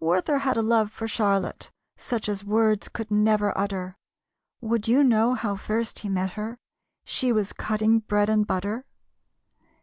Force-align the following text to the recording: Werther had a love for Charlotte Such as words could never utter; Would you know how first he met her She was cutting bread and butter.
Werther 0.00 0.38
had 0.38 0.56
a 0.56 0.62
love 0.62 0.90
for 0.90 1.06
Charlotte 1.06 1.70
Such 1.98 2.30
as 2.30 2.42
words 2.42 2.88
could 2.88 3.10
never 3.10 3.52
utter; 3.58 3.98
Would 4.62 4.88
you 4.88 5.04
know 5.04 5.34
how 5.34 5.54
first 5.54 5.98
he 5.98 6.08
met 6.08 6.30
her 6.30 6.56
She 7.04 7.30
was 7.30 7.52
cutting 7.52 7.98
bread 7.98 8.30
and 8.30 8.46
butter. 8.46 8.86